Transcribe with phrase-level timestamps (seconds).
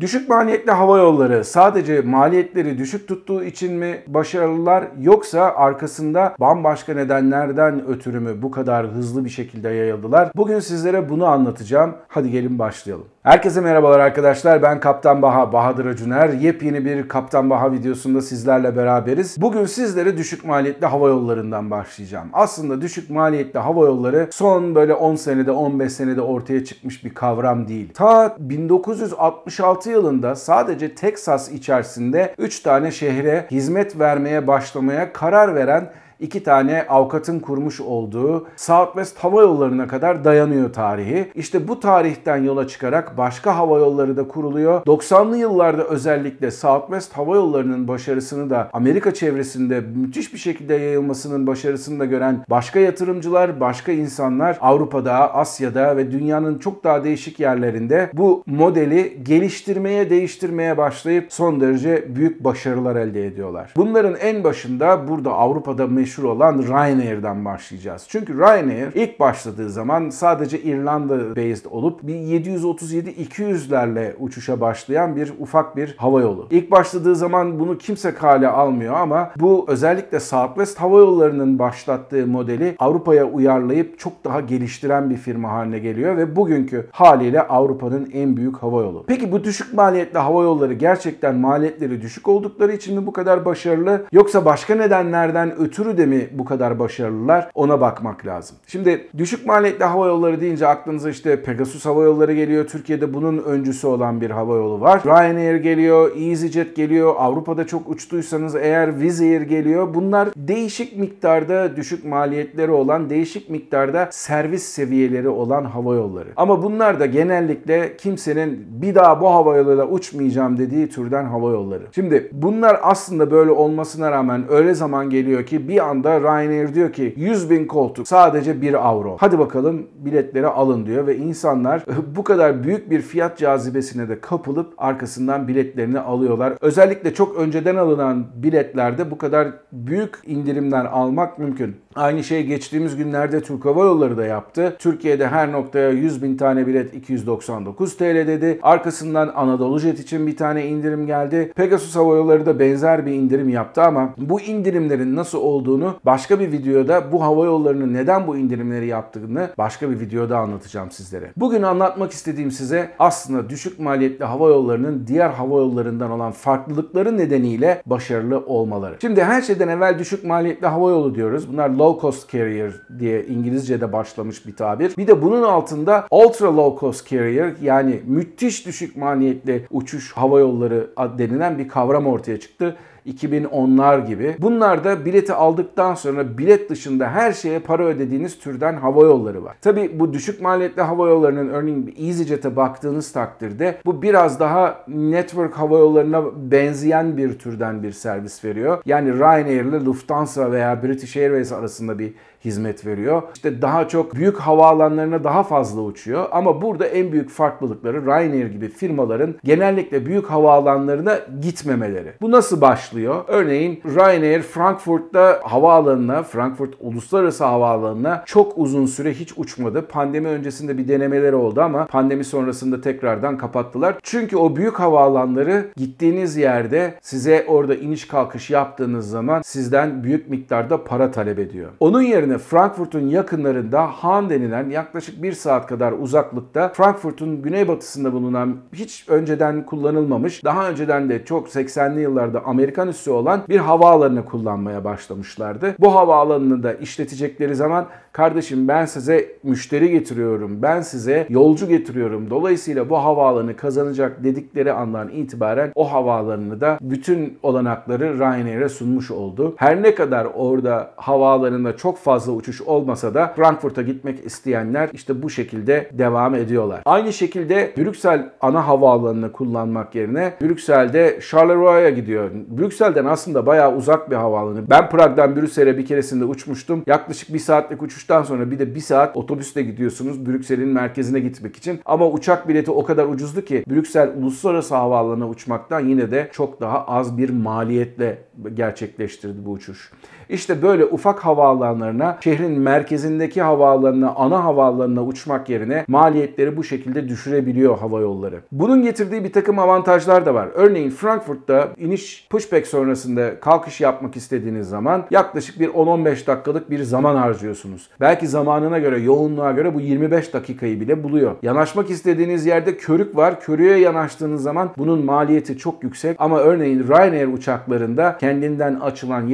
[0.00, 7.86] Düşük maliyetli hava yolları sadece maliyetleri düşük tuttuğu için mi başarılılar yoksa arkasında bambaşka nedenlerden
[7.88, 10.30] ötürü mü bu kadar hızlı bir şekilde yayıldılar?
[10.36, 11.94] Bugün sizlere bunu anlatacağım.
[12.08, 13.06] Hadi gelin başlayalım.
[13.22, 14.62] Herkese merhabalar arkadaşlar.
[14.62, 16.28] Ben Kaptan Baha, Bahadır Acuner.
[16.28, 19.36] Yepyeni bir Kaptan Baha videosunda sizlerle beraberiz.
[19.40, 22.28] Bugün sizlere düşük maliyetli hava yollarından başlayacağım.
[22.32, 27.68] Aslında düşük maliyetli hava yolları son böyle 10 senede 15 senede ortaya çıkmış bir kavram
[27.68, 27.92] değil.
[27.94, 36.42] Ta 1966 yılında sadece Texas içerisinde 3 tane şehre hizmet vermeye başlamaya karar veren iki
[36.42, 41.32] tane avukatın kurmuş olduğu Southwest Hava Yolları'na kadar dayanıyor tarihi.
[41.34, 44.82] İşte bu tarihten yola çıkarak başka hava yolları da kuruluyor.
[44.82, 52.00] 90'lı yıllarda özellikle Southwest Hava Yolları'nın başarısını da Amerika çevresinde müthiş bir şekilde yayılmasının başarısını
[52.00, 58.42] da gören başka yatırımcılar, başka insanlar Avrupa'da, Asya'da ve dünyanın çok daha değişik yerlerinde bu
[58.46, 63.72] modeli geliştirmeye, değiştirmeye başlayıp son derece büyük başarılar elde ediyorlar.
[63.76, 68.04] Bunların en başında burada Avrupa'da meşhur meşhur olan Ryanair'den başlayacağız.
[68.08, 75.76] Çünkü Ryanair ilk başladığı zaman sadece İrlanda based olup bir 737-200'lerle uçuşa başlayan bir ufak
[75.76, 76.46] bir hava yolu.
[76.50, 82.76] İlk başladığı zaman bunu kimse kale almıyor ama bu özellikle Southwest Hava Yolları'nın başlattığı modeli
[82.78, 88.56] Avrupa'ya uyarlayıp çok daha geliştiren bir firma haline geliyor ve bugünkü haliyle Avrupa'nın en büyük
[88.56, 89.04] hava yolu.
[89.06, 94.04] Peki bu düşük maliyetli hava yolları gerçekten maliyetleri düşük oldukları için mi bu kadar başarılı
[94.12, 98.56] yoksa başka nedenlerden ötürü de mi bu kadar başarılılar ona bakmak lazım.
[98.66, 102.66] Şimdi düşük maliyetli hava yolları deyince aklınıza işte Pegasus Hava Yolları geliyor.
[102.66, 105.02] Türkiye'de bunun öncüsü olan bir hava yolu var.
[105.06, 107.14] Ryanair geliyor, EasyJet geliyor.
[107.18, 109.94] Avrupa'da çok uçtuysanız eğer Wizz Air geliyor.
[109.94, 116.28] Bunlar değişik miktarda düşük maliyetleri olan, değişik miktarda servis seviyeleri olan hava yolları.
[116.36, 121.82] Ama bunlar da genellikle kimsenin bir daha bu hava yoluyla uçmayacağım dediği türden hava yolları.
[121.94, 127.14] Şimdi bunlar aslında böyle olmasına rağmen öyle zaman geliyor ki bir anda Ryanair diyor ki
[127.16, 129.16] 100 bin koltuk sadece 1 avro.
[129.20, 131.84] Hadi bakalım biletleri alın diyor ve insanlar
[132.16, 136.52] bu kadar büyük bir fiyat cazibesine de kapılıp arkasından biletlerini alıyorlar.
[136.60, 141.76] Özellikle çok önceden alınan biletlerde bu kadar büyük indirimler almak mümkün.
[141.94, 144.76] Aynı şey geçtiğimiz günlerde Türk Hava Yolları da yaptı.
[144.78, 148.58] Türkiye'de her noktaya 100 bin tane bilet 299 TL dedi.
[148.62, 151.52] Arkasından Anadolu Jet için bir tane indirim geldi.
[151.56, 156.52] Pegasus Hava Yolları da benzer bir indirim yaptı ama bu indirimlerin nasıl olduğunu başka bir
[156.52, 161.32] videoda bu hava yollarının neden bu indirimleri yaptığını başka bir videoda anlatacağım sizlere.
[161.36, 167.82] Bugün anlatmak istediğim size aslında düşük maliyetli hava yollarının diğer hava yollarından olan farklılıkları nedeniyle
[167.86, 168.96] başarılı olmaları.
[169.00, 171.52] Şimdi her şeyden evvel düşük maliyetli hava yolu diyoruz.
[171.52, 174.96] Bunlar low cost carrier diye İngilizce'de başlamış bir tabir.
[174.96, 180.90] Bir de bunun altında ultra low cost carrier yani müthiş düşük maliyetli uçuş hava yolları
[181.18, 182.76] denilen bir kavram ortaya çıktı.
[183.08, 184.36] 2010'lar gibi.
[184.38, 189.56] Bunlar da bileti aldıktan sonra bilet dışında her şeye para ödediğiniz türden hava yolları var.
[189.60, 195.78] Tabi bu düşük maliyetli hava yollarının örneğin EasyJet'e baktığınız takdirde bu biraz daha network hava
[195.78, 198.78] yollarına benzeyen bir türden bir servis veriyor.
[198.86, 203.22] Yani Ryanair ile Lufthansa veya British Airways arasında bir hizmet veriyor.
[203.34, 208.68] İşte daha çok büyük havaalanlarına daha fazla uçuyor ama burada en büyük farklılıkları Ryanair gibi
[208.68, 212.12] firmaların genellikle büyük havaalanlarına gitmemeleri.
[212.20, 213.24] Bu nasıl başlıyor?
[213.28, 219.86] Örneğin Ryanair Frankfurt'ta havaalanına, Frankfurt Uluslararası Havaalanı'na çok uzun süre hiç uçmadı.
[219.88, 223.94] Pandemi öncesinde bir denemeleri oldu ama pandemi sonrasında tekrardan kapattılar.
[224.02, 230.84] Çünkü o büyük havaalanları gittiğiniz yerde size orada iniş kalkış yaptığınız zaman sizden büyük miktarda
[230.84, 231.70] para talep ediyor.
[231.80, 238.56] Onun yerine yerine Frankfurt'un yakınlarında Han denilen yaklaşık bir saat kadar uzaklıkta Frankfurt'un güneybatısında bulunan
[238.72, 244.84] hiç önceden kullanılmamış, daha önceden de çok 80'li yıllarda Amerikan üssü olan bir havaalanını kullanmaya
[244.84, 245.74] başlamışlardı.
[245.78, 247.86] Bu havaalanını da işletecekleri zaman
[248.18, 252.30] kardeşim ben size müşteri getiriyorum, ben size yolcu getiriyorum.
[252.30, 259.54] Dolayısıyla bu havaalanı kazanacak dedikleri andan itibaren o havaalanını da bütün olanakları Ryanair'e sunmuş oldu.
[259.56, 265.30] Her ne kadar orada havaalanında çok fazla uçuş olmasa da Frankfurt'a gitmek isteyenler işte bu
[265.30, 266.80] şekilde devam ediyorlar.
[266.84, 272.30] Aynı şekilde Brüksel ana havaalanını kullanmak yerine Brüksel'de Charleroi gidiyor.
[272.58, 274.70] Brüksel'den aslında bayağı uzak bir havaalanı.
[274.70, 276.82] Ben Prag'dan Brüksel'e bir keresinde uçmuştum.
[276.86, 281.80] Yaklaşık bir saatlik uçuştan sonra bir de bir saat otobüsle gidiyorsunuz Brüksel'in merkezine gitmek için.
[281.84, 286.84] Ama uçak bileti o kadar ucuzdu ki Brüksel uluslararası havaalanına uçmaktan yine de çok daha
[286.84, 288.18] az bir maliyetle
[288.54, 289.92] gerçekleştirdi bu uçuş.
[290.28, 297.78] İşte böyle ufak havaalanlarına, şehrin merkezindeki havaalanına, ana havaalanına uçmak yerine maliyetleri bu şekilde düşürebiliyor
[297.78, 298.40] hava yolları.
[298.52, 300.48] Bunun getirdiği bir takım avantajlar da var.
[300.54, 307.16] Örneğin Frankfurt'ta iniş pushback sonrasında kalkış yapmak istediğiniz zaman yaklaşık bir 10-15 dakikalık bir zaman
[307.16, 307.88] harcıyorsunuz.
[308.00, 311.36] Belki zamanına göre, yoğunluğa göre bu 25 dakikayı bile buluyor.
[311.42, 313.40] Yanaşmak istediğiniz yerde körük var.
[313.40, 319.26] Körüğe yanaştığınız zaman bunun maliyeti çok yüksek ama örneğin Ryanair uçaklarında kendinden açılan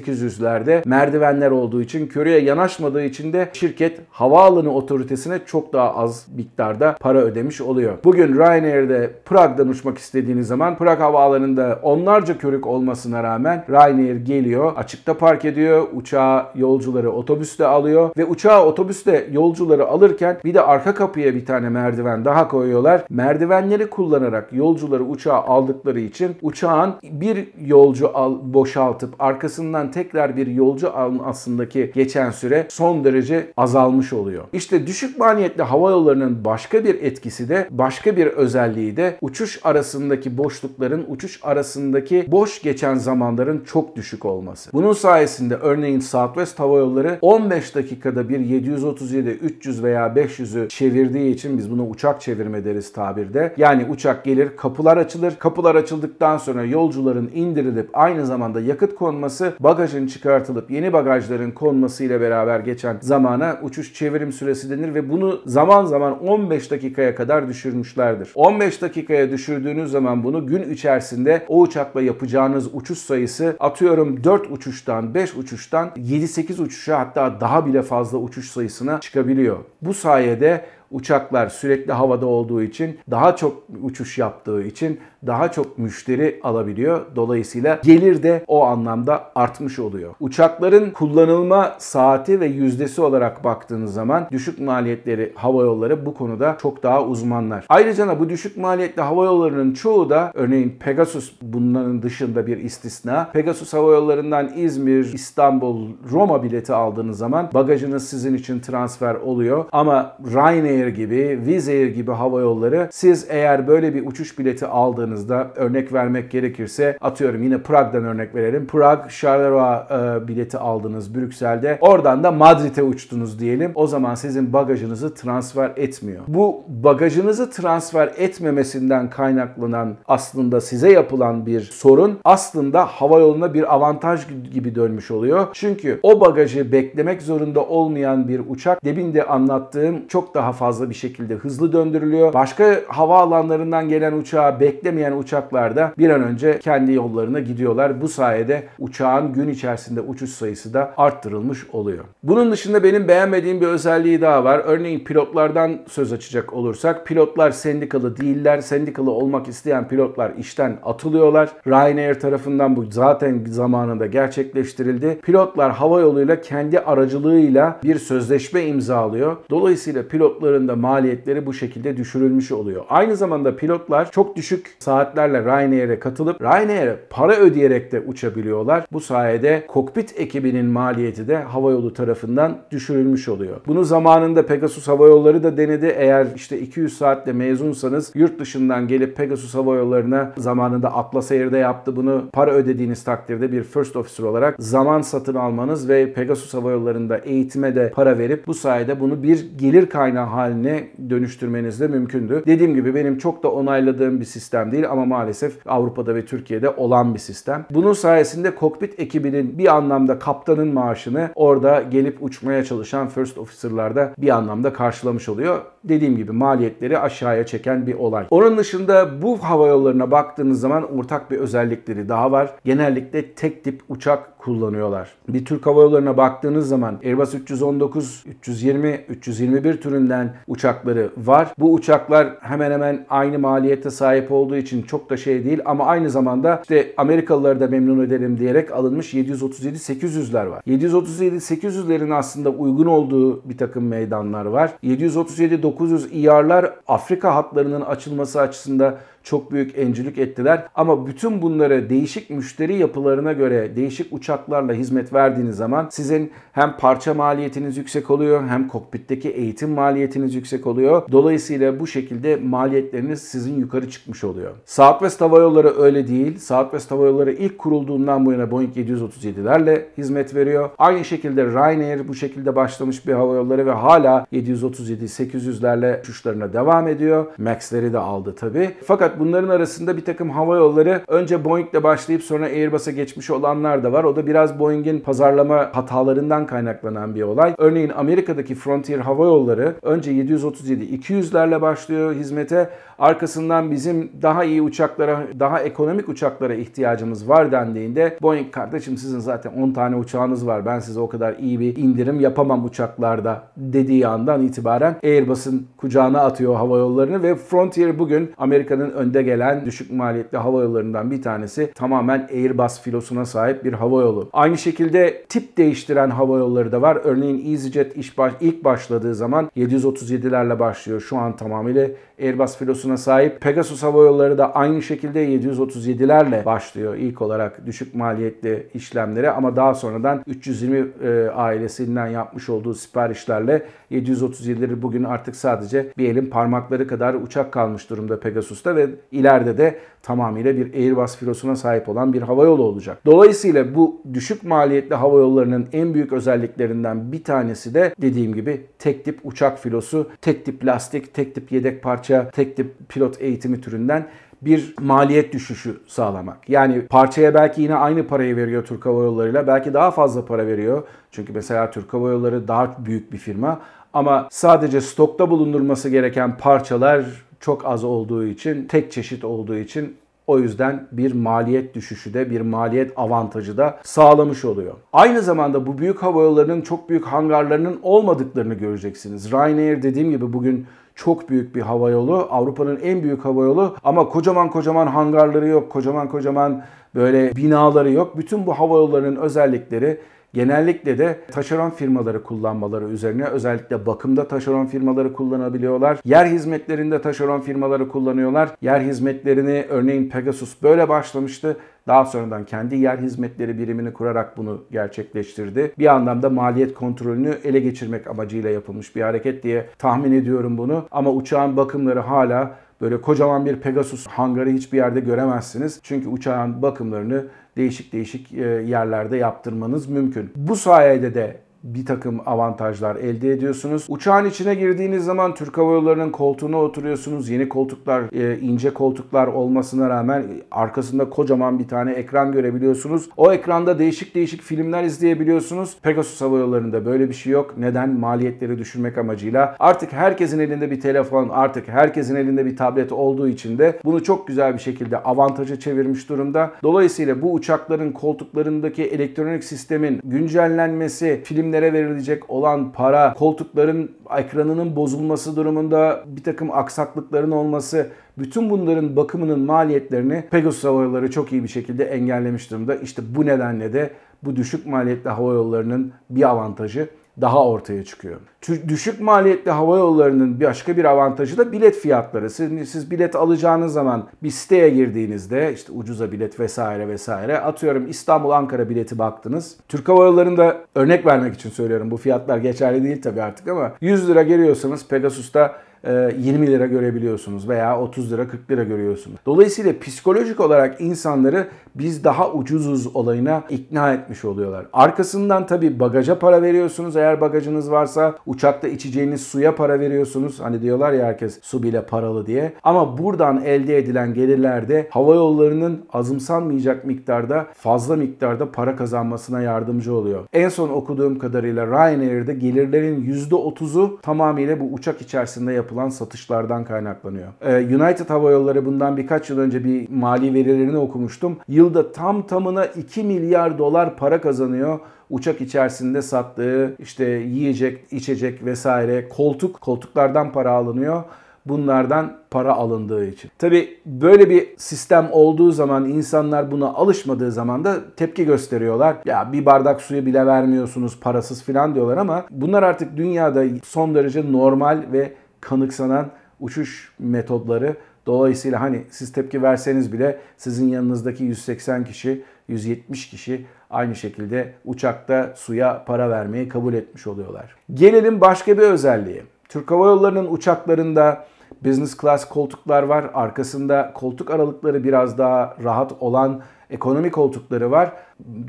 [0.00, 6.96] 737-800'lerde merdivenler olduğu için körüğe yanaşmadığı için de şirket havaalanı otoritesine çok daha az miktarda
[7.00, 7.98] para ödemiş oluyor.
[8.04, 15.18] Bugün Ryanair'de Prag'dan uçmak istediğiniz zaman Prag havaalanında onlarca körük olmasına rağmen Ryanair geliyor, açıkta
[15.18, 21.34] park ediyor, uçağa yolcuları otobüste alıyor ve uçağa otobüste yolcuları alırken bir de arka kapıya
[21.34, 23.04] bir tane merdiven daha koyuyorlar.
[23.10, 30.96] Merdivenleri kullanarak yolcuları uçağa aldıkları için uçağın bir yolcu al, boşaltıp arkasından tekrar bir yolcu
[30.96, 34.44] almasındaki geçen süre son derece azalmış oluyor.
[34.52, 40.38] İşte düşük maliyetli hava yollarının başka bir etkisi de başka bir özelliği de uçuş arasındaki
[40.38, 44.70] boşlukların uçuş arasındaki boş geçen zamanların çok düşük olması.
[44.72, 51.58] Bunun sayesinde örneğin Southwest Hava Yolları 15 dakikada bir 737, 300 veya 500'ü çevirdiği için
[51.58, 53.54] biz buna uçak çevirme deriz tabirde.
[53.56, 55.36] Yani uçak gelir, kapılar açılır.
[55.38, 62.20] Kapılar açıldıktan sonra yolcuların indirilip aynı zamanda yakıt konması, bagajın çıkartılıp yeni bagajların konması ile
[62.20, 68.32] beraber geçen zamana uçuş çevirim süresi denir ve bunu zaman zaman 15 dakikaya kadar düşürmüşlerdir.
[68.34, 75.14] 15 dakikaya düşürdüğünüz zaman bunu gün içerisinde o uçakla yapacağınız uçuş sayısı atıyorum 4 uçuştan
[75.14, 79.56] 5 uçuştan 7-8 uçuşa hatta daha bile fazla uçuş sayısına çıkabiliyor.
[79.82, 86.40] Bu sayede uçaklar sürekli havada olduğu için daha çok uçuş yaptığı için daha çok müşteri
[86.42, 87.00] alabiliyor.
[87.16, 90.14] Dolayısıyla gelir de o anlamda artmış oluyor.
[90.20, 96.82] Uçakların kullanılma saati ve yüzdesi olarak baktığınız zaman düşük maliyetleri hava yolları bu konuda çok
[96.82, 97.66] daha uzmanlar.
[97.68, 103.30] Ayrıca bu düşük maliyetli hava yollarının çoğu da örneğin Pegasus bunların dışında bir istisna.
[103.32, 109.64] Pegasus hava yollarından İzmir, İstanbul, Roma bileti aldığınız zaman bagajınız sizin için transfer oluyor.
[109.72, 115.16] Ama Ryanair gibi, Wizz Air gibi hava yolları siz eğer böyle bir uçuş bileti aldığınız
[115.16, 118.66] baktığınızda örnek vermek gerekirse atıyorum yine Prag'dan örnek verelim.
[118.66, 121.78] Prag, Charleroi e, bileti aldınız Brüksel'de.
[121.80, 123.72] Oradan da Madrid'e uçtunuz diyelim.
[123.74, 126.22] O zaman sizin bagajınızı transfer etmiyor.
[126.28, 134.20] Bu bagajınızı transfer etmemesinden kaynaklanan aslında size yapılan bir sorun aslında hava yoluna bir avantaj
[134.52, 135.46] gibi dönmüş oluyor.
[135.52, 140.94] Çünkü o bagajı beklemek zorunda olmayan bir uçak demin de anlattığım çok daha fazla bir
[140.94, 142.32] şekilde hızlı döndürülüyor.
[142.32, 145.56] Başka havaalanlarından gelen uçağı beklemeyen uçaklar
[145.98, 148.00] bir an önce kendi yollarına gidiyorlar.
[148.00, 152.04] Bu sayede uçağın gün içerisinde uçuş sayısı da arttırılmış oluyor.
[152.22, 154.62] Bunun dışında benim beğenmediğim bir özelliği daha var.
[154.64, 158.60] Örneğin pilotlardan söz açacak olursak pilotlar sendikalı değiller.
[158.60, 161.50] Sendikalı olmak isteyen pilotlar işten atılıyorlar.
[161.66, 165.18] Ryanair tarafından bu zaten zamanında gerçekleştirildi.
[165.22, 169.36] Pilotlar hava yoluyla kendi aracılığıyla bir sözleşme imzalıyor.
[169.50, 170.08] Dolayısıyla
[170.56, 172.84] pilotların da maliyetleri bu şekilde düşürülmüş oluyor.
[172.88, 178.86] Aynı zamanda pilotlar çok düşük saatlerle Ryanair'e katılıp Ryanair'e para ödeyerek de uçabiliyorlar.
[178.92, 183.56] Bu sayede kokpit ekibinin maliyeti de havayolu tarafından düşürülmüş oluyor.
[183.66, 185.94] Bunu zamanında Pegasus Hava Yolları da denedi.
[185.96, 191.96] Eğer işte 200 saatle mezunsanız yurt dışından gelip Pegasus Hava Yolları'na zamanında Atlas Air'de yaptı
[191.96, 192.24] bunu.
[192.32, 197.74] Para ödediğiniz takdirde bir first officer olarak zaman satın almanız ve Pegasus Hava Yolları'nda eğitime
[197.74, 202.42] de para verip bu sayede bunu bir gelir kaynağı haline dönüştürmeniz de mümkündü.
[202.46, 207.14] Dediğim gibi benim çok da onayladığım bir sistem değil ama maalesef Avrupa'da ve Türkiye'de olan
[207.14, 207.66] bir sistem.
[207.70, 214.28] Bunun sayesinde kokpit ekibinin bir anlamda kaptanın maaşını orada gelip uçmaya çalışan first officer'lar bir
[214.28, 215.58] anlamda karşılamış oluyor.
[215.84, 218.26] Dediğim gibi maliyetleri aşağıya çeken bir olay.
[218.30, 222.54] Onun dışında bu hava yollarına baktığınız zaman ortak bir özellikleri daha var.
[222.64, 225.08] Genellikle tek tip uçak kullanıyorlar.
[225.28, 231.48] Bir Türk Hava Yolları'na baktığınız zaman Airbus 319, 320, 321 türünden uçakları var.
[231.58, 236.10] Bu uçaklar hemen hemen aynı maliyete sahip olduğu için çok da şey değil ama aynı
[236.10, 240.62] zamanda işte Amerikalıları da memnun edelim diyerek alınmış 737-800'ler var.
[240.66, 244.70] 737-800'lerin aslında uygun olduğu bir takım meydanlar var.
[244.84, 248.94] 737-900 IR'lar Afrika hatlarının açılması açısından
[249.26, 250.62] çok büyük encilik ettiler.
[250.74, 256.76] Ama bütün bunları değişik müşteri yapılarına göre, değişik uçak uçaklarla hizmet verdiğiniz zaman sizin hem
[256.76, 261.02] parça maliyetiniz yüksek oluyor hem kokpitteki eğitim maliyetiniz yüksek oluyor.
[261.12, 264.52] Dolayısıyla bu şekilde maliyetleriniz sizin yukarı çıkmış oluyor.
[264.66, 266.38] Southwest Hava Yolları öyle değil.
[266.38, 270.70] Southwest Hava Yolları ilk kurulduğundan bu yana Boeing 737'lerle hizmet veriyor.
[270.78, 277.26] Aynı şekilde Ryanair bu şekilde başlamış bir hava yolları ve hala 737-800'lerle uçuşlarına devam ediyor.
[277.38, 278.70] Max'leri de aldı tabi.
[278.84, 283.92] Fakat bunların arasında bir takım hava yolları önce Boeing'le başlayıp sonra Airbus'a geçmiş olanlar da
[283.92, 284.04] var.
[284.04, 287.54] O da biraz Boeing'in pazarlama hatalarından kaynaklanan bir olay.
[287.58, 292.70] Örneğin Amerika'daki Frontier Hava Yolları önce 737-200'lerle başlıyor hizmete.
[292.98, 299.52] Arkasından bizim daha iyi uçaklara, daha ekonomik uçaklara ihtiyacımız var dendiğinde Boeing kardeşim sizin zaten
[299.52, 300.66] 10 tane uçağınız var.
[300.66, 306.54] Ben size o kadar iyi bir indirim yapamam uçaklarda dediği andan itibaren Airbus'un kucağına atıyor
[306.54, 311.72] hava yollarını ve Frontier bugün Amerika'nın önde gelen düşük maliyetli hava yollarından bir tanesi.
[311.74, 314.28] Tamamen Airbus filosuna sahip bir hava yolu.
[314.32, 316.98] Aynı şekilde tip değiştiren hava yolları da var.
[317.04, 321.00] Örneğin EasyJet iş baş, ilk başladığı zaman 737'lerle başlıyor.
[321.00, 321.88] Şu an tamamıyla
[322.20, 323.40] Airbus filosuna sahip.
[323.40, 329.74] Pegasus Hava Yolları da aynı şekilde 737'lerle başlıyor ilk olarak düşük maliyetli işlemlere ama daha
[329.74, 337.14] sonradan 320 e, ailesinden yapmış olduğu siparişlerle 737'leri bugün artık sadece bir elin parmakları kadar
[337.14, 342.44] uçak kalmış durumda Pegasus'ta ve ileride de tamamıyla bir Airbus filosuna sahip olan bir hava
[342.44, 342.98] yolu olacak.
[343.06, 349.04] Dolayısıyla bu düşük maliyetli hava yollarının en büyük özelliklerinden bir tanesi de dediğim gibi tek
[349.04, 354.06] tip uçak filosu, tek tip lastik, tek tip yedek parça, tek tip pilot eğitimi türünden
[354.42, 356.48] bir maliyet düşüşü sağlamak.
[356.48, 359.46] Yani parçaya belki yine aynı parayı veriyor Türk Hava Yolları'yla.
[359.46, 360.82] Belki daha fazla para veriyor.
[361.10, 363.60] Çünkü mesela Türk Hava Yolları daha büyük bir firma.
[363.92, 367.04] Ama sadece stokta bulundurması gereken parçalar
[367.46, 372.40] çok az olduğu için, tek çeşit olduğu için o yüzden bir maliyet düşüşü de bir
[372.40, 374.74] maliyet avantajı da sağlamış oluyor.
[374.92, 379.32] Aynı zamanda bu büyük havayollarının çok büyük hangarlarının olmadıklarını göreceksiniz.
[379.32, 382.28] Ryanair dediğim gibi bugün çok büyük bir havayolu.
[382.30, 385.70] Avrupa'nın en büyük havayolu ama kocaman kocaman hangarları yok.
[385.70, 386.62] Kocaman kocaman
[386.94, 388.18] böyle binaları yok.
[388.18, 390.00] Bütün bu havayollarının özellikleri
[390.36, 395.98] genellikle de taşeron firmaları kullanmaları üzerine özellikle bakımda taşeron firmaları kullanabiliyorlar.
[396.04, 398.48] Yer hizmetlerinde taşeron firmaları kullanıyorlar.
[398.62, 401.56] Yer hizmetlerini örneğin Pegasus böyle başlamıştı.
[401.86, 405.72] Daha sonradan kendi yer hizmetleri birimini kurarak bunu gerçekleştirdi.
[405.78, 410.86] Bir anlamda maliyet kontrolünü ele geçirmek amacıyla yapılmış bir hareket diye tahmin ediyorum bunu.
[410.90, 415.80] Ama uçağın bakımları hala böyle kocaman bir Pegasus hangarı hiçbir yerde göremezsiniz.
[415.82, 417.24] Çünkü uçağın bakımlarını
[417.56, 420.32] değişik değişik e, yerlerde yaptırmanız mümkün.
[420.36, 423.86] Bu sayede de bir takım avantajlar elde ediyorsunuz.
[423.88, 427.28] Uçağın içine girdiğiniz zaman Türk Hava Yolları'nın koltuğuna oturuyorsunuz.
[427.28, 433.08] Yeni koltuklar, e, ince koltuklar olmasına rağmen arkasında kocaman bir tane ekran görebiliyorsunuz.
[433.16, 435.76] O ekranda değişik değişik filmler izleyebiliyorsunuz.
[435.82, 437.54] Pegasus Hava Yolları'nda böyle bir şey yok.
[437.58, 437.90] Neden?
[437.90, 439.56] Maliyetleri düşürmek amacıyla.
[439.58, 444.26] Artık herkesin elinde bir telefon, artık herkesin elinde bir tablet olduğu için de bunu çok
[444.28, 446.52] güzel bir şekilde avantaja çevirmiş durumda.
[446.62, 455.36] Dolayısıyla bu uçakların koltuklarındaki elektronik sistemin güncellenmesi, filmler kabinlere verilecek olan para, koltukların ekranının bozulması
[455.36, 461.84] durumunda bir takım aksaklıkların olması, bütün bunların bakımının maliyetlerini Pegasus Hava çok iyi bir şekilde
[461.84, 462.76] engellemiş durumda.
[462.76, 463.90] İşte bu nedenle de
[464.22, 466.88] bu düşük maliyetli hava yollarının bir avantajı
[467.20, 468.20] daha ortaya çıkıyor.
[468.68, 472.30] Düşük maliyetli hava yollarının başka bir avantajı da bilet fiyatları.
[472.30, 478.30] Siz, siz bilet alacağınız zaman bir siteye girdiğinizde işte ucuza bilet vesaire vesaire atıyorum İstanbul
[478.30, 479.56] Ankara bileti baktınız.
[479.68, 484.08] Türk Hava Yolları'nda örnek vermek için söylüyorum bu fiyatlar geçerli değil tabii artık ama 100
[484.08, 485.54] lira geliyorsanız Pegasus'ta
[485.86, 489.18] 20 e, lira görebiliyorsunuz veya 30 lira 40 lira görüyorsunuz.
[489.26, 494.66] Dolayısıyla psikolojik olarak insanları biz daha ucuzuz olayına ikna etmiş oluyorlar.
[494.72, 500.40] Arkasından tabi bagaja para veriyorsunuz eğer bagajınız varsa uçakta içeceğiniz suya para veriyorsunuz.
[500.40, 502.52] Hani diyorlar ya herkes su bile paralı diye.
[502.62, 510.24] Ama buradan elde edilen gelirlerde hava yollarının azımsanmayacak miktarda fazla miktarda para kazanmasına yardımcı oluyor.
[510.32, 517.28] En son okuduğum kadarıyla Ryanair'de gelirlerin %30'u tamamıyla bu uçak içerisinde yapılan satışlardan kaynaklanıyor.
[517.40, 521.38] Ee, United Hava Yolları bundan birkaç yıl önce bir mali verilerini okumuştum.
[521.48, 524.78] Yılda tam tamına 2 milyar dolar para kazanıyor
[525.10, 531.04] uçak içerisinde sattığı işte yiyecek, içecek vesaire koltuk, koltuklardan para alınıyor
[531.48, 533.30] bunlardan para alındığı için.
[533.38, 538.96] Tabi böyle bir sistem olduğu zaman insanlar buna alışmadığı zaman da tepki gösteriyorlar.
[539.04, 544.32] Ya bir bardak suyu bile vermiyorsunuz parasız falan diyorlar ama bunlar artık dünyada son derece
[544.32, 547.76] normal ve kanıksanan uçuş metodları.
[548.06, 555.32] Dolayısıyla hani siz tepki verseniz bile sizin yanınızdaki 180 kişi, 170 kişi aynı şekilde uçakta
[555.36, 557.56] suya para vermeyi kabul etmiş oluyorlar.
[557.74, 559.22] Gelelim başka bir özelliğe.
[559.48, 561.26] Türk Hava Yolları'nın uçaklarında
[561.64, 563.10] business class koltuklar var.
[563.14, 566.40] Arkasında koltuk aralıkları biraz daha rahat olan
[566.70, 567.92] ekonomi koltukları var.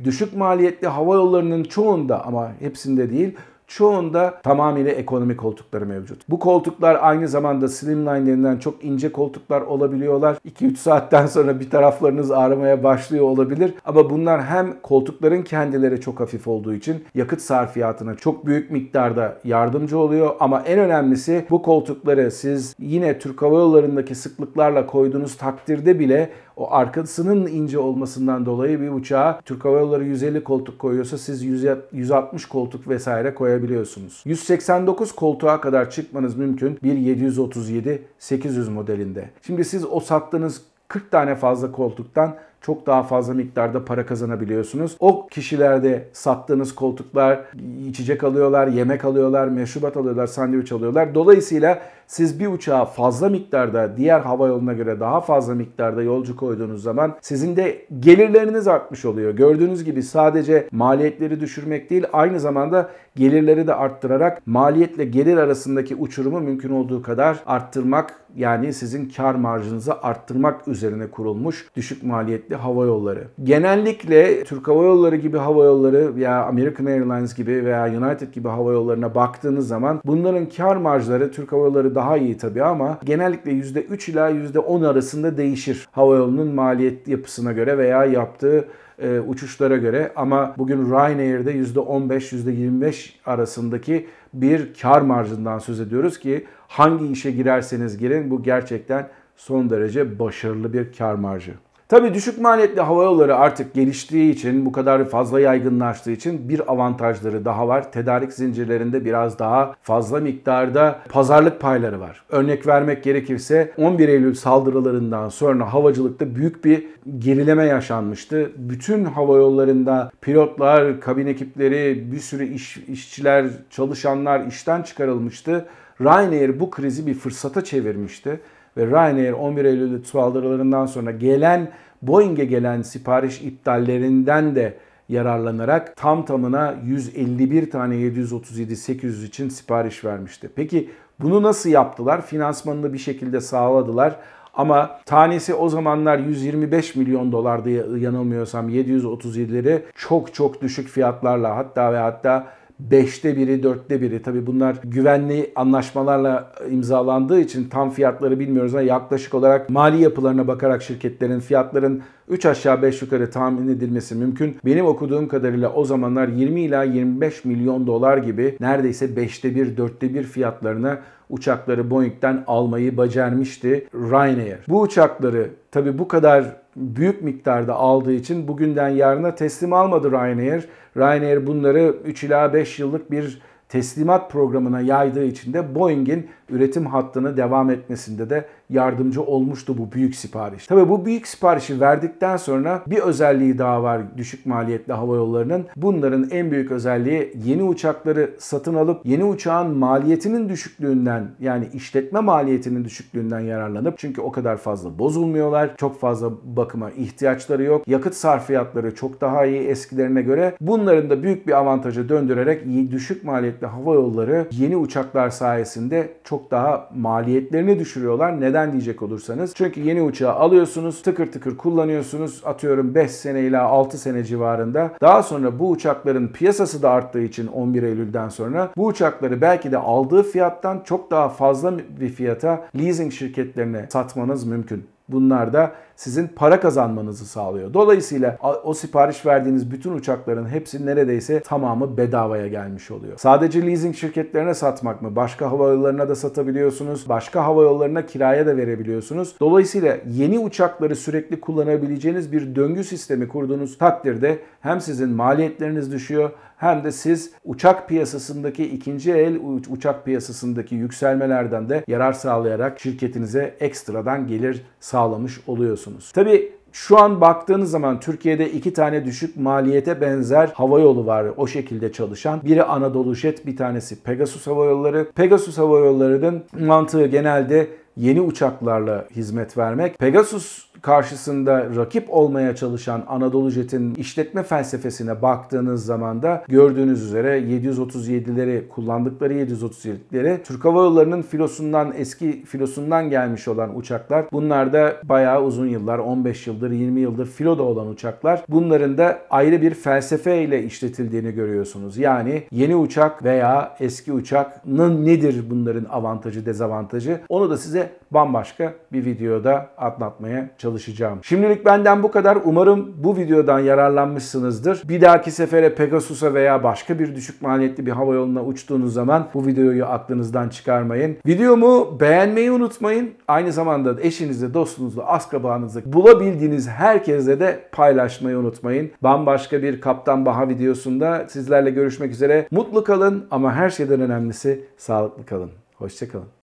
[0.04, 3.38] Düşük maliyetli hava yollarının çoğunda ama hepsinde değil
[3.68, 6.30] çoğunda tamamıyla ekonomi koltukları mevcut.
[6.30, 10.38] Bu koltuklar aynı zamanda slimline denilen çok ince koltuklar olabiliyorlar.
[10.60, 13.74] 2-3 saatten sonra bir taraflarınız ağrımaya başlıyor olabilir.
[13.86, 19.98] Ama bunlar hem koltukların kendileri çok hafif olduğu için yakıt sarfiyatına çok büyük miktarda yardımcı
[19.98, 20.36] oluyor.
[20.40, 26.72] Ama en önemlisi bu koltukları siz yine Türk Hava Yolları'ndaki sıklıklarla koyduğunuz takdirde bile o
[26.72, 31.44] arkasının ince olmasından dolayı bir uçağa Türk Hava Yolları 150 koltuk koyuyorsa siz
[31.92, 34.22] 160 koltuk vesaire koyabiliyorsunuz.
[34.26, 39.30] 189 koltuğa kadar çıkmanız mümkün bir 737-800 modelinde.
[39.42, 44.98] Şimdi siz o sattığınız 40 tane fazla koltuktan çok daha fazla miktarda para kazanabiliyorsunuz.
[45.00, 47.40] O kişilerde sattığınız koltuklar
[47.88, 51.16] içecek alıyorlar, yemek alıyorlar, meşrubat alıyorlar, sandviç alıyorlar.
[51.16, 56.84] Dolayısıyla siz bir uçağa fazla miktarda diğer hava yoluna göre daha fazla miktarda yolcu koyduğunuz
[56.84, 59.34] zaman sizin de gelirleriniz artmış oluyor.
[59.34, 66.40] Gördüğünüz gibi sadece maliyetleri düşürmek değil aynı zamanda gelirleri de arttırarak maliyetle gelir arasındaki uçurumu
[66.40, 72.04] mümkün olduğu kadar arttırmak yani sizin kar marjınızı arttırmak üzerine kurulmuş düşük
[72.48, 73.28] maliyetli hava yolları.
[73.44, 78.72] Genellikle Türk Hava Yolları gibi hava yolları veya American Airlines gibi veya United gibi hava
[78.72, 84.12] yollarına baktığınız zaman bunların kar marjları Türk Hava Yolları daha iyi tabii ama genellikle %3
[84.12, 88.68] ila %10 arasında değişir hava yolunun maliyet yapısına göre veya yaptığı
[89.00, 97.08] e, uçuşlara göre ama bugün Ryanair'de %15-%25 arasındaki bir kar marjından söz ediyoruz ki hangi
[97.08, 101.54] işe girerseniz girin bu gerçekten son derece başarılı bir kar marjı.
[101.90, 107.46] Tabii düşük maliyetli hava yolları artık geliştiği için, bu kadar fazla yaygınlaştığı için bir avantajları
[107.46, 107.92] daha var.
[107.92, 112.24] Tedarik zincirlerinde biraz daha fazla miktarda pazarlık payları var.
[112.30, 116.88] Örnek vermek gerekirse 11 Eylül saldırılarından sonra havacılıkta büyük bir
[117.20, 118.52] gerileme yaşanmıştı.
[118.58, 125.66] Bütün hava yollarında pilotlar, kabin ekipleri, bir sürü iş, işçiler, çalışanlar işten çıkarılmıştı.
[126.02, 128.40] Ryanair bu krizi bir fırsata çevirmişti
[128.78, 134.78] ve Ryanair 11 Eylül saldırılarından sonra gelen Boeing'e gelen sipariş iptallerinden de
[135.10, 140.50] yararlanarak tam tamına 151 tane 737-800 için sipariş vermişti.
[140.56, 142.26] Peki bunu nasıl yaptılar?
[142.26, 144.16] Finansmanını bir şekilde sağladılar.
[144.54, 151.98] Ama tanesi o zamanlar 125 milyon dolardı yanılmıyorsam 737'leri çok çok düşük fiyatlarla hatta ve
[151.98, 152.48] hatta
[152.80, 154.22] beşte biri, dörtte biri.
[154.22, 160.82] Tabi bunlar güvenli anlaşmalarla imzalandığı için tam fiyatları bilmiyoruz ama yaklaşık olarak mali yapılarına bakarak
[160.82, 164.58] şirketlerin fiyatların 3 aşağı 5 yukarı tahmin edilmesi mümkün.
[164.66, 170.14] Benim okuduğum kadarıyla o zamanlar 20 ila 25 milyon dolar gibi neredeyse 5'te 1, 4'te
[170.14, 174.60] 1 fiyatlarına uçakları Boeing'den almayı becermişti Ryanair.
[174.68, 180.68] Bu uçakları tabi bu kadar büyük miktarda aldığı için bugünden yarına teslim almadı Ryanair.
[180.98, 187.38] Ryanair bunları 3 ila 5 yıllık bir teslimat programına yaydığı için de Boeing'in üretim hattını
[187.38, 190.68] devam etmesinde de yardımcı olmuştu bu büyük sipariş.
[190.68, 195.66] Tabi bu büyük siparişi verdikten sonra bir özelliği daha var düşük maliyetli hava yollarının.
[195.76, 202.86] Bunların en büyük özelliği yeni uçakları satın alıp yeni uçağın maliyetinin düşüklüğünden yani işletme maliyetinin
[202.86, 205.78] düşüklüğünden yararlanıp çünkü o kadar fazla bozulmuyorlar.
[205.78, 207.88] Çok fazla bakıma ihtiyaçları yok.
[207.88, 210.56] Yakıt sarfiyatları çok daha iyi eskilerine göre.
[210.62, 216.90] Bunların da büyük bir avantaja döndürerek düşük maliyetli hava yolları yeni uçaklar sayesinde çok daha
[216.96, 218.42] maliyetlerini düşürüyorlar.
[218.42, 218.57] Neden?
[218.58, 219.54] Neden diyecek olursanız.
[219.56, 222.42] Çünkü yeni uçağı alıyorsunuz, tıkır tıkır kullanıyorsunuz.
[222.46, 224.92] Atıyorum 5 sene ila 6 sene civarında.
[225.02, 229.78] Daha sonra bu uçakların piyasası da arttığı için 11 Eylül'den sonra bu uçakları belki de
[229.78, 234.88] aldığı fiyattan çok daha fazla bir fiyata leasing şirketlerine satmanız mümkün.
[235.10, 237.74] Bunlar da sizin para kazanmanızı sağlıyor.
[237.74, 243.18] Dolayısıyla o sipariş verdiğiniz bütün uçakların hepsi neredeyse tamamı bedavaya gelmiş oluyor.
[243.18, 245.16] Sadece leasing şirketlerine satmak mı?
[245.16, 247.10] Başka hava yollarına da satabiliyorsunuz.
[247.10, 249.36] Başka hava yollarına kiraya da verebiliyorsunuz.
[249.40, 256.84] Dolayısıyla yeni uçakları sürekli kullanabileceğiniz bir döngü sistemi kurduğunuz takdirde hem sizin maliyetleriniz düşüyor hem
[256.84, 264.66] de siz uçak piyasasındaki ikinci el uçak piyasasındaki yükselmelerden de yarar sağlayarak şirketinize ekstradan gelir
[264.80, 265.87] sağlamış oluyorsunuz.
[266.12, 271.48] Tabi Şu an baktığınız zaman Türkiye'de iki tane düşük maliyete benzer hava yolu var o
[271.48, 272.42] şekilde çalışan.
[272.44, 275.12] Biri Anadolu Jet bir tanesi Pegasus Hava Yolları.
[275.16, 280.00] Pegasus Hava Yolları'nın mantığı genelde yeni uçaklarla hizmet vermek.
[280.00, 288.68] Pegasus karşısında rakip olmaya çalışan Anadolu Jet'in işletme felsefesine baktığınız zaman da gördüğünüz üzere 737'leri
[288.68, 294.26] kullandıkları 737'leri Türk Hava Yolları'nın filosundan eski filosundan gelmiş olan uçaklar.
[294.32, 298.44] Bunlar da bayağı uzun yıllar 15 yıldır 20 yıldır filoda olan uçaklar.
[298.50, 301.98] Bunların da ayrı bir felsefe ile işletildiğini görüyorsunuz.
[301.98, 309.06] Yani yeni uçak veya eski uçakın nedir bunların avantajı dezavantajı onu da size bambaşka bir
[309.06, 311.20] videoda anlatmaya çalışacağım.
[311.24, 312.38] Şimdilik benden bu kadar.
[312.44, 314.84] Umarım bu videodan yararlanmışsınızdır.
[314.90, 319.46] Bir dahaki sefere Pegasus'a veya başka bir düşük maliyetli bir hava yoluna uçtuğunuz zaman bu
[319.46, 321.18] videoyu aklınızdan çıkarmayın.
[321.26, 323.12] Videomu beğenmeyi unutmayın.
[323.28, 328.92] Aynı zamanda eşinizle, dostunuzla, akrabanızla bulabildiğiniz herkese de paylaşmayı unutmayın.
[329.02, 332.48] Bambaşka bir Kaptan Baha videosunda sizlerle görüşmek üzere.
[332.52, 335.52] Mutlu kalın ama her şeyden önemlisi sağlıklı kalın.
[335.76, 336.37] Hoşçakalın.